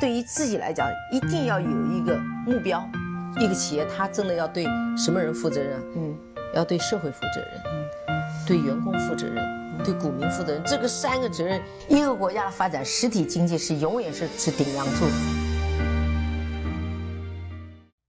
[0.00, 2.82] 对于自己来讲，一定要有一个目标。
[3.38, 4.64] 一个企业，它真的要对
[4.96, 5.78] 什么人负责任？
[5.94, 6.16] 嗯，
[6.54, 8.16] 要对社会负责任，嗯，
[8.46, 9.36] 对员工负责任，
[9.84, 10.62] 对股民负责任。
[10.64, 15.04] 这个三个责任，一个国家的发展，实体经济是永远是是顶梁柱。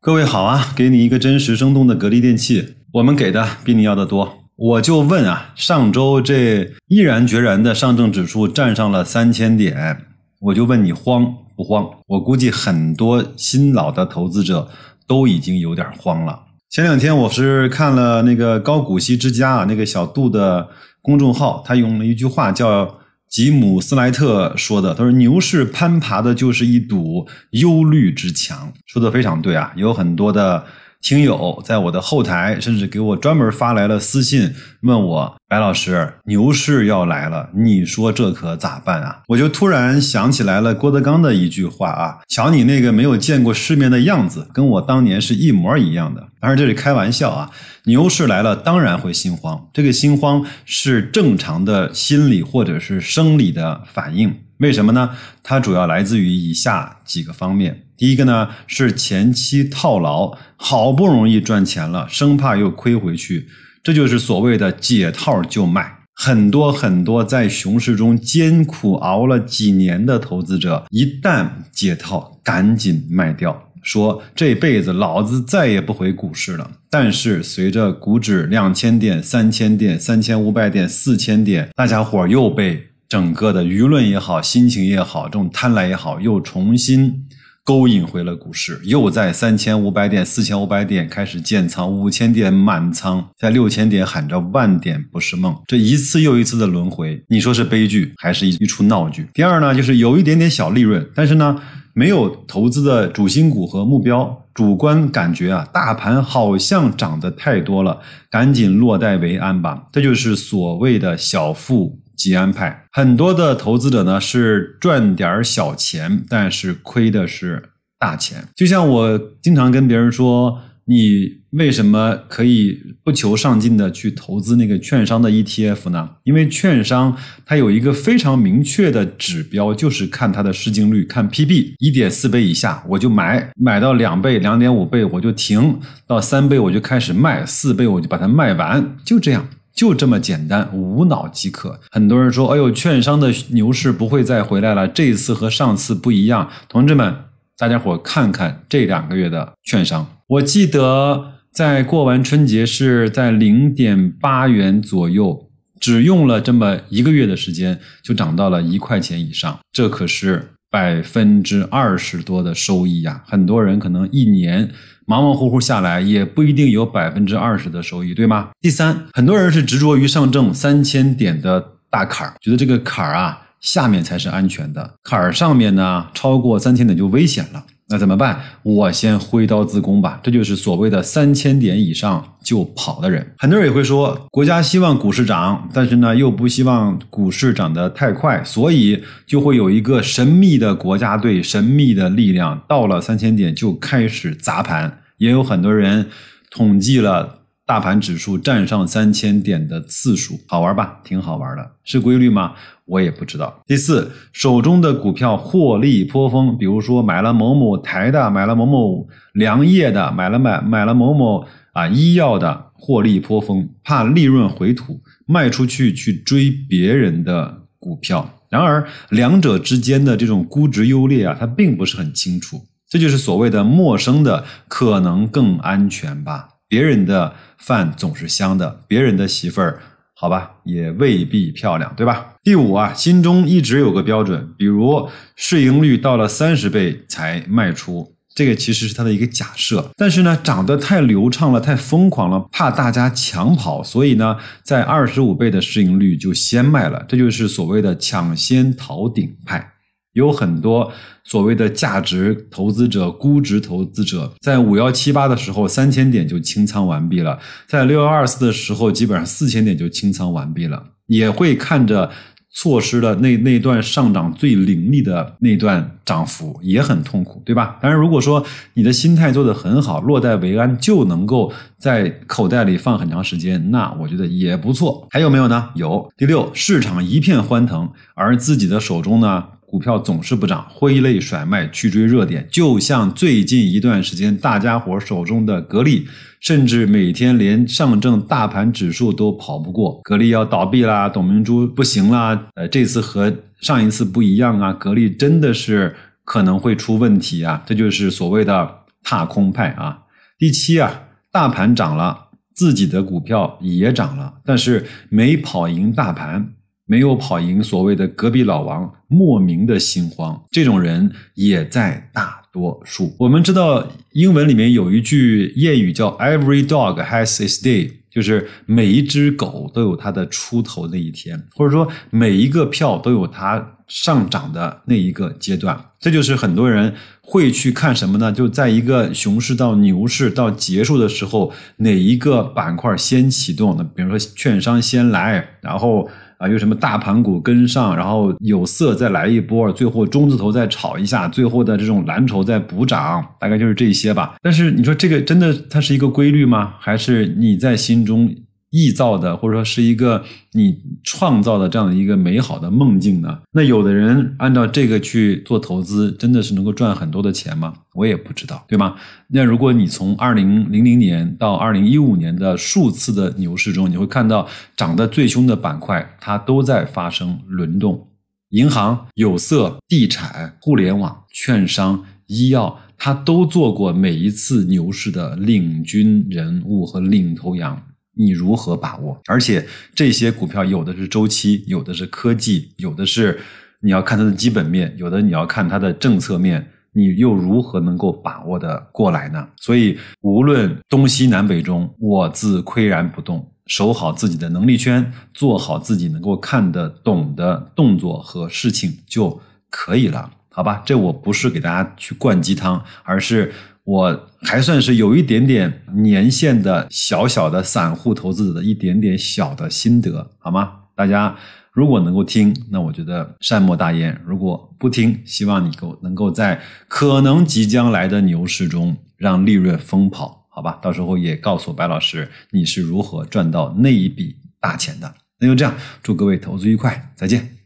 [0.00, 4.38] 各位好啊，给你一个真实生动的格力电器，我们给的比你要的多。
[4.54, 10.06] 我就问啊，上周这毅然决然的上证指数站上了三千点，
[10.38, 11.86] 我就问你慌不慌？
[12.06, 14.66] 我估计很多新老的投资者
[15.06, 16.44] 都已经有点慌了。
[16.70, 20.70] 前两天我是看了那个高股息之家啊，那个小杜的
[21.02, 30.64] 公众号，他用了一句话叫吉姆斯莱特说的，他说牛市攀爬的就是一堵忧虑之墙，说的非常对啊，有很多的。
[31.02, 39.22] 听友在我的后台，甚至给我专门发来了私信，问我白老师，牛市要来了，你说这可咋办啊？
[39.28, 46.28] 我就突然想起来了郭德纲的一句话啊，瞧你那个没有见过世面的样子，跟我当年是一模一样的。
[46.38, 47.50] 当然这是开玩笑啊，
[47.84, 54.34] 牛市来了当然会心慌，这个心慌是正常的心理或者是生理的反应。
[54.58, 55.16] 为什么呢？
[55.42, 57.84] 它主要来自于以下几个方面。
[58.00, 63.46] 第一个呢是前期套牢，好不容易赚钱了，生怕又亏回去，
[63.82, 65.98] 这就是所谓的解套就卖。
[66.14, 76.70] 很多很多在熊市中艰苦熬了几年的投资者，一旦解套，赶紧卖掉，说这辈子老子再也不回股市了。
[76.88, 87.26] 但是随着股指两千点、三千点、三千五百点、四千点，大家伙又被整个的舆论也好、心情也好、这种贪婪也好，又重新。
[87.70, 99.28] 勾引回了股市，又在三千五百点、四千五百点开始建仓，五千点满仓，在六千点喊着万点不是梦，这一次又一次的轮回，你说是悲剧还是一一出闹剧？
[99.32, 101.62] 第二呢，就是有一点点小利润，但是呢，
[101.92, 112.00] 没有投资的主心骨和目标，主观感觉啊，大盘好像涨得太多了，赶紧落袋为安吧，这就是所谓的小富。
[112.20, 118.44] 吉安派很多的投资者呢是赚点小钱，但是亏的是大钱。
[118.54, 126.10] 就像我经常跟别人说，你为什么可以不求上进的去投资那个券商的 ETF 呢？
[126.24, 127.16] 因为券商
[127.46, 139.48] 它有一个非常明确的指标，就是看它的市净率，看 PB 一点四倍以下我就买，买到两倍、两点五倍我就停，到三倍我就开始卖，四倍我就把它卖完，就这样。
[139.74, 141.80] 就这么简单，无脑即可。
[141.90, 147.14] 很多人说：“哎呦，券商的牛市不会再回来了，这一次和上次不一样。”同志们，
[147.56, 155.48] 大家伙看看这两个月的券商，我记得在过完春节是在零点八元左右，
[155.78, 163.22] 只用了这么一个月的时间就涨到了一块钱以上，这可是百分之二十多的收益呀！
[163.26, 164.70] 很多人可能一年。
[165.06, 168.50] 忙忙乎乎下来也不一定有百分之二十的收益，对吗？
[168.60, 177.64] 第三，很多人是执着于上证三千点的大坎儿，觉得这个坎儿啊下面才是安全的，坎儿上面呢超过三千点就危险了。
[177.90, 178.40] 那怎么办？
[178.62, 180.20] 我先挥刀自宫吧。
[180.22, 183.34] 这就是所谓的三千点以上就跑的人。
[183.36, 195.00] 很多人也会说，国家希望股市涨，但是呢又不希望股市涨得太快，所以就会有一个神秘的国家队、神秘的力量，到了三千点就开始砸盘。
[195.18, 196.06] 也有很多人
[196.50, 197.39] 统计了
[197.70, 200.98] 大盘指数站上三千点的次数，好玩吧？
[201.04, 202.54] 挺好玩的，是规律吗？
[202.84, 203.62] 我也不知道。
[203.64, 218.28] 第四，手中的股票获利颇丰，比如说买了某某台的，买了某某粮业的，买了买买了某某啊医药的，获利颇丰，怕利润回吐，卖出去去追别人的股票。
[218.48, 222.66] 然而，两者之间的这种估值优劣啊，它并不是很清楚。
[222.88, 226.48] 这就是所谓的陌生的可能更安全吧？
[226.70, 229.82] 别人的饭总是香的，别人的媳妇儿，
[230.14, 232.34] 好吧，也未必漂亮，对吧？
[232.44, 239.90] 第五啊，心中一直有个标准，比如市盈率到了三十倍才卖出，这个其实是他的一个假设。
[239.96, 249.72] 但是呢，涨得太流畅了，太疯狂了，怕大家抢跑，所以呢，在二十五倍的市盈率就先卖了，这就是所谓的抢先逃顶派。
[250.12, 250.92] 有很多
[251.22, 262.10] 所谓的价值投资者、估值投资者，在五幺七八的时候三千点就清仓完毕了，在六幺二四的时候基本上四千点就清仓完毕了，也会看着
[262.52, 267.78] 错失了那那段上涨最凌厉的那段涨幅，也很痛苦，对吧？
[267.80, 275.06] 当然，如果说你的心态做得很好，落袋为安，就能够在口袋里放很长时间，那我觉得也不错。
[275.10, 275.68] 还有没有呢？
[275.76, 276.10] 有。
[276.16, 279.44] 第六，市场一片欢腾，而自己的手中呢？
[279.70, 286.08] 股票总是不涨，挥泪甩卖去追热点，就像最近一段时间大家伙手中的格力，
[286.40, 295.94] 甚至每天连上证大盘指数都跑不过，格力要倒闭啦，董明珠不行啦，呃，这次和上一次不一样啊，格力真的是
[296.24, 298.68] 可能会出问题啊，这就是所谓的
[299.04, 300.00] 踏空派啊。
[300.36, 302.26] 第七啊，大盘涨了。
[302.52, 306.52] 自己的股票也涨了，但是没跑赢大盘，
[306.90, 310.42] 没有跑赢所谓的隔壁老王，莫名的心慌。
[310.50, 313.14] 这种人也在大多数。
[313.16, 325.80] 我们知道英文里面有一句谚语叫 “Every dog has its day”，就是每一只狗都有它的出头那一天，或者说每一个票都有它上涨的那一个阶段。
[326.00, 326.92] 这就是很多人。
[327.22, 328.32] 会去看什么呢？
[328.32, 333.76] 就在一个熊市到牛市到结束的时候，哪一个板块先启动？
[333.78, 336.08] 那比如说券商先来，然后
[336.40, 344.34] 啊有什么大盘股跟上，然后有色再来一波，最后中字头再炒一下，最后的这种蓝筹再补涨，大概就是这些吧。
[344.42, 346.74] 但是你说这个真的它是一个规律吗？
[346.80, 348.34] 还是你在心中？
[348.70, 353.38] 臆造的，或者说是一个你创造的这样的一个美好的梦境呢？
[353.52, 357.74] 那有的人按照这个去做投资，真的是能够赚很多的钱吗？
[357.94, 358.94] 我也不知道，对吗？
[359.28, 364.46] 那如果你从二零零零年到二零一五年的数次的牛市中，你会看到
[364.76, 368.06] 涨得最凶的板块，它都在发生轮动：
[368.50, 377.82] 银行、有色、地产、互联网、券商、医药，它都做过每一次牛市的领军人物和领头羊。
[378.14, 379.20] 你如何把握？
[379.26, 383.40] 而且这些股票有的是周期，有的是科技，有的是
[383.80, 389.48] 你要看它的基本面，有的你要看它的政策面，你又如何能够把握的过来呢？
[389.56, 399.40] 所以，无论东西南北中，我自岿然不动，守好自己的能力圈，做好自己能够看得懂的动作和事情就
[399.70, 400.82] 可以了，好吧？
[400.84, 403.52] 这我不是给大家去灌鸡汤，而是。
[403.84, 410.72] 我还算是有一点点年限的小小的散户投资者的一点点小的心得，好吗？
[410.94, 411.34] 大家
[411.72, 420.78] 如果能够听，那我觉得善莫大焉；如果不听，希望你够能够在可能即将来的牛市中让利润疯跑，好吧？
[420.82, 425.14] 到时候也告诉白老师你是如何赚到那一笔大钱的。
[425.38, 427.56] 那就这样，祝各位投资愉快，再见。